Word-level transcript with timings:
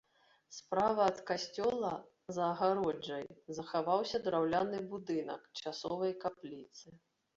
Справа 0.59 1.01
ад 1.11 1.19
касцёла, 1.31 1.91
за 2.37 2.43
агароджай, 2.53 3.25
захаваўся 3.57 4.17
драўляны 4.29 4.79
будынак 4.95 5.41
часовай 5.65 6.11
капліцы. 6.25 6.87